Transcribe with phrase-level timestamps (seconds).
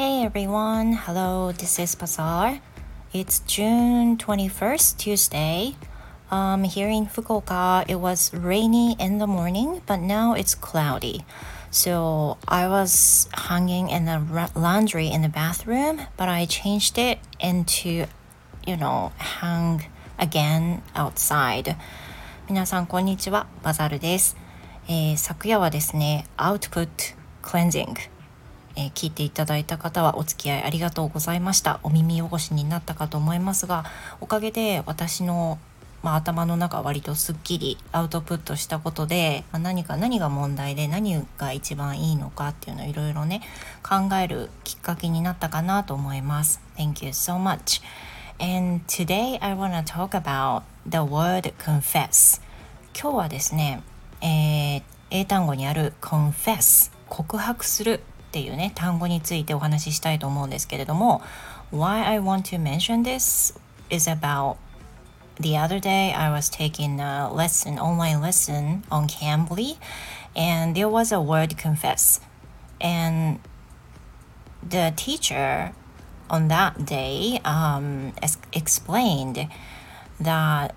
[0.00, 2.60] Hey everyone, hello, this is Bazaar.
[3.12, 5.76] It's June 21st, Tuesday.
[6.30, 11.24] Um, here in Fukuoka, it was rainy in the morning, but now it's cloudy.
[11.70, 18.06] So I was hanging in the laundry in the bathroom, but I changed it into,
[18.66, 19.86] you know, hang
[20.18, 21.76] again outside.
[22.48, 23.46] 皆さん、こんにちは。
[23.62, 24.36] バザールです。
[24.88, 26.88] えー、昨夜はですね、Output
[27.42, 28.09] Cleansing
[28.75, 31.79] えー、聞いていただいた方はお付き合いありがとうございました。
[31.83, 33.85] お耳汚しになったかと思いますが
[34.19, 35.59] おかげで私の、
[36.03, 43.41] まあ、頭の中割とすっきりアウトプットしたことで、まあ、何か何が問題で何が一番いいのかっていうのをいろいろね
[43.83, 46.61] 考えるきっかけになったかなと思います。
[46.77, 47.81] Thank you so much.
[48.39, 52.41] And today I wanna talk about the word confess.
[52.99, 53.83] 今日はですね、
[54.21, 61.22] えー、英単語にある confess 告白するっていうね単語についてお話ししたいと思うんですけれども
[61.72, 63.58] Why I want to mention this
[63.90, 64.56] is about
[65.40, 69.78] the other day I was taking a lesson online lesson on Cambly
[70.34, 72.20] and there was a word confess
[72.80, 73.38] and
[74.68, 75.72] the teacher
[76.28, 78.12] on that day um,
[78.52, 79.48] explained
[80.20, 80.74] that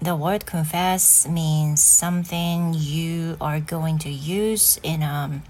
[0.00, 5.42] the word confess means something you are going to use in a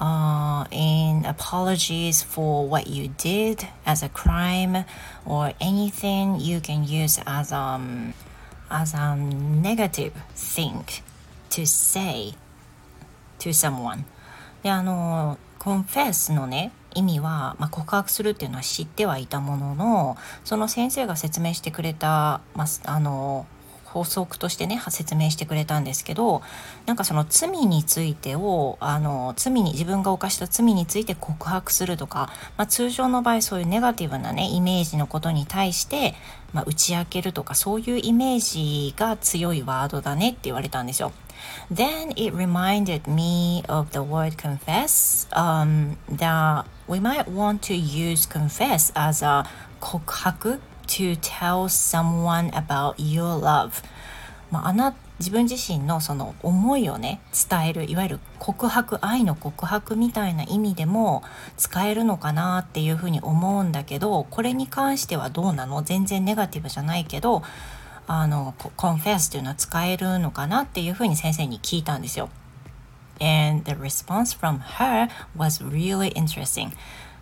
[0.00, 4.84] uh, in apologies for what you did as a crime
[5.26, 8.14] or anything you can use as um
[8.70, 10.84] as a negative thing
[11.50, 12.34] to say
[13.38, 14.04] to someone
[14.62, 23.46] であの confess のね意味は、まあ、告白するっていうのは知ってはいたもののその先生が説明してくれた、まあ、あの
[23.92, 26.42] 法則としてね説明してくれたんですけど
[26.86, 36.14] なんかその罪についてをあの罪に自分が犯した罪について告白するとか、まあ、通常の場合そういうネガティブなねイメージのことに対して、
[36.52, 41.12] まあ、打ち明けるとかそういうイメージが強いワードだねって言われたんですよ。
[41.72, 48.92] Then it reminded me of the word confess um, that we might want to use confess
[48.94, 49.44] as a
[49.80, 53.84] 告白 to tell someone about your love
[54.50, 61.22] まあ、あな自分自身のその思いをね伝えるいわゆる告白愛の告白みたいな意味でも
[61.56, 65.84] 使えるのかなっていうふうに思うんだけどこれに関してはどうなの？
[65.84, 67.42] 全然ネガティブじゃないけど
[68.08, 72.28] あの confess っていうのは使えるのかなっていうふうに先生に聞いたんですよ。
[73.20, 76.72] And the response from her was really interesting.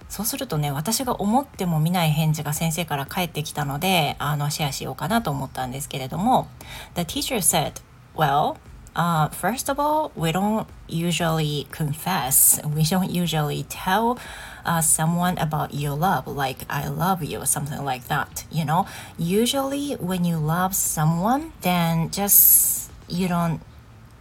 [0.09, 6.47] そうするとね私が思っても見ない返事が先生から返ってきたのであのシェアしようかなと思ったんですけれども
[6.95, 7.81] The teacher said
[8.15, 8.57] well
[8.95, 12.59] Uh, first of all, we don't usually confess.
[12.63, 14.19] We don't usually tell
[14.65, 18.45] uh, someone about your love, like I love you or something like that.
[18.51, 18.85] You know,
[19.17, 23.61] usually when you love someone, then just you don't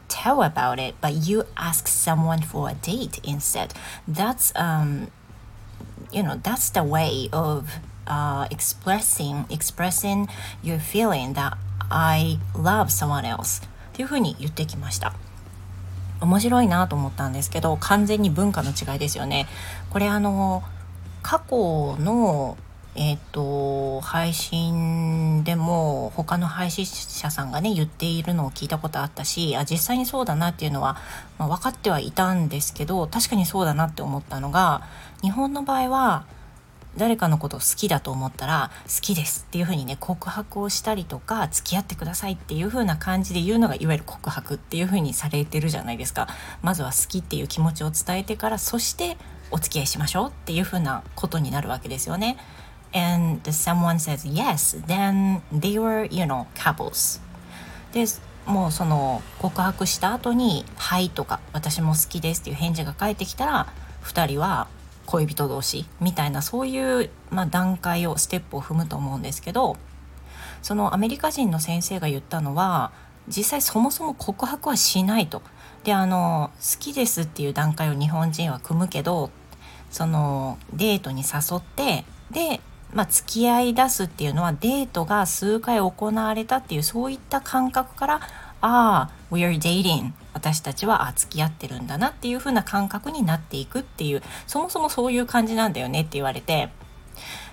[0.09, 3.75] tell about it, but you ask someone for a date instead.
[4.09, 5.09] That's um,
[6.12, 7.66] you know that's the way of
[8.08, 10.28] uh, expressing expressing
[10.64, 11.54] your feeling that
[11.90, 15.14] I love someone else っていうふうに言ってきました
[16.22, 19.48] 面白いなと思ったんですけど完全に文化の違いですよね
[19.90, 20.64] これあの
[21.22, 22.58] 過去の
[22.98, 30.98] えっ、ー、と配信でも他の配信者さんがね言っているのを聞いたことあったしあ実際にそうだなっていうのは、
[31.38, 34.82] まあ、分かってはいたんですけど確かにそうだなって思ったのが
[35.22, 36.26] 日本の場合は
[36.98, 46.28] 誰かのことを好きだと思ったら好きですっていうふうにね告白をしたりとか付き合ってくださいっていう風な感じで言うのがいわゆる告白っていう風にされてるじゃないですか。
[46.64, 49.18] まずは好きっていう気持ちを伝えてからそして
[49.52, 52.38] お付き合いしましょうっていう風なことになるわけですよね。
[52.94, 57.22] And someone says yes, then they were, you know, couples.
[57.94, 58.06] で、
[58.46, 63.68] もうその告白した後に「はい」とか「私も好きです」っていう返事が返ってきたら
[64.04, 64.68] 2人は
[65.06, 69.76] 恋人同士みたいなそういう、まあ、段階をステップを踏むと思うんですけど
[70.62, 72.92] そのアメリカ人の先生が言ったのは
[73.28, 75.42] 実際そもそも告白はしないと。
[75.84, 79.30] であの好きですっていう段階を日本人は組むけど
[79.90, 82.60] そのデートに誘ってで
[82.94, 88.16] まあ、付き合い出すっていうのはデートが数回行われたっていうそういった感覚から
[88.62, 96.70] ああ we're dating 私たちはあ付き合ってるんだなっていう風な感覚になっていくっていうそもそもそういう感じなんだよねって言われて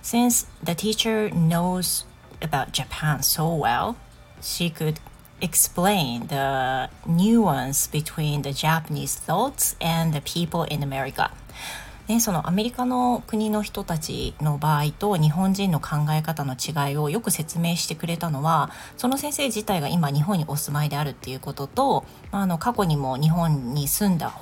[0.03, 2.07] Since the teacher knows
[2.41, 3.97] about Japan so well
[4.41, 4.97] she could
[5.41, 11.31] explain the nuance between the Japanese thoughts and the people in America
[12.09, 24.39] ね、そのアメリカの国の人たちの場合と日本人の考え方の違いをよく説明してくれたのはその先生自体が今日本にお住まいであるっていうこととあの過去にも日本に住んだ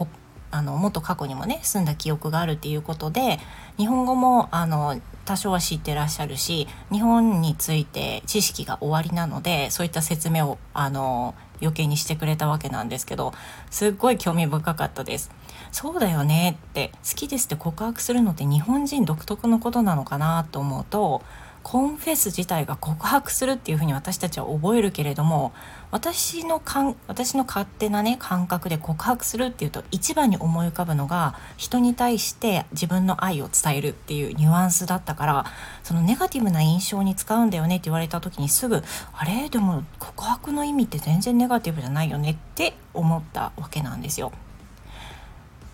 [0.51, 3.39] あのもっと過去にもね住んだ記憶があるっていうことで
[3.79, 13.33] 日本語もあの多少は知ってらっしゃるし日本について知識が終わりなのでそういった説明をあの余計にしてくれたわけなんですけど
[13.71, 15.31] すっごい興味深かったです。
[15.71, 21.23] そうだよねって好きですって告白するのって日本人独特のことなのかなと思うと
[21.63, 25.53] コンフェス自体が告白するっていうふうに私たちは覚えるけれども
[25.91, 35.47] 私のかん私の勝手なね感覚で告白するっていうと一番に思い浮かぶのが人に対して自分の愛を伝えるっていうニュアンスだったから
[35.83, 38.83] そのネガティブな印象に使うんだよねって言われた時にすぐ
[39.13, 39.49] あれ？
[39.49, 44.33] でも告白の意味って全然ネガティブじゃないよねって思ったわけなんですよ。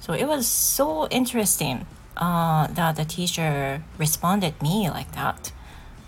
[0.01, 1.87] So it was so interesting
[2.17, 5.53] uh, that the teacher responded me like that.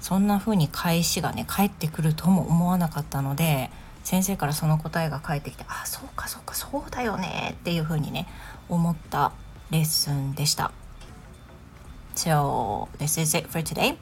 [0.00, 3.70] そんな風に返しがね返ってくるとも思わなかったので
[4.02, 8.26] 先生からその答えが返ってきてあそうかそうかそうだよねっていう風にね
[8.68, 9.32] 思った
[9.70, 10.72] レッスンでした。
[12.16, 13.96] So this is it for today.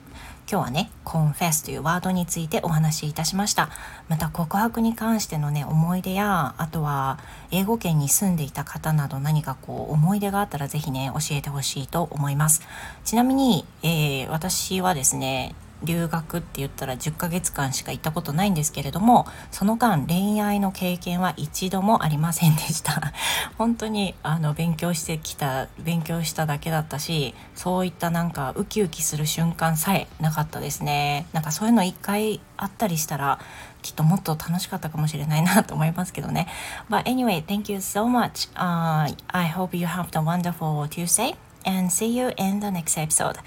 [0.51, 3.69] 今日はね、confess というワードについてお話しいたしました。
[4.09, 7.19] また告白に関してのね、思い出や、あとは
[7.51, 12.63] 英語圏に住んでいた方など何かこう思い出があったらぜひね、教えてほしいと思います。
[13.05, 23.13] ちなみに、えー、私はですね、留学って言ったら10ヶ月間しか行ったことないんですけれどもその間恋愛の経験は一度もありませんでした。
[23.59, 31.27] 本当にあの勉強してきた勉強しただけだったしそういったなんかウキウキする瞬間さえなかったですね。
[31.33, 33.39] なんかそういうの一回あったりしたら
[33.83, 36.49] きっともっと楽しかったかもしれないなと思いますけどね。
[36.91, 42.33] But anyway thank you so much、uh, I hope you have the wonderful Tuesday and see you
[42.37, 43.39] in the next episode.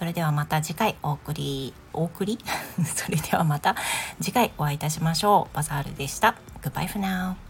[0.00, 2.38] それではまた次回お送り、お送り？
[2.86, 3.76] それではまた
[4.18, 5.54] 次回お会いいたしましょう。
[5.54, 6.36] バザールでした。
[6.62, 7.49] Goodbye for now.